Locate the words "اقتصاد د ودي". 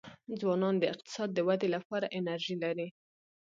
0.93-1.69